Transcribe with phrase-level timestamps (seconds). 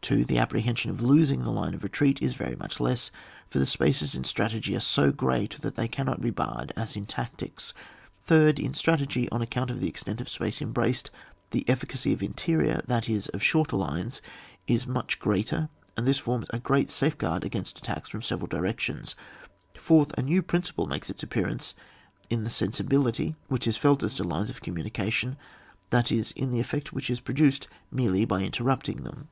[0.00, 0.28] 2nd.
[0.28, 3.10] The apprehension of losing the line of retreat is very much less,
[3.48, 7.04] for the spaces in strategy are so great that they cannot be barred as in
[7.04, 7.74] tactics.
[8.28, 8.60] 3rd.
[8.60, 11.10] In strategy, on account of the extent of space embraced,
[11.50, 14.22] the e£&cacy of interior, that is of shorter lines,
[14.68, 18.58] is much greater, and this forms a great safe guard against attacks from several di
[18.58, 19.16] rections.
[19.74, 20.12] 4th.
[20.16, 21.74] A new principle makes its appear ance
[22.30, 25.36] in the sensibility, which is felt as to lines of communication,
[25.90, 29.28] that is in the effect which is produced by merely inter rupting them.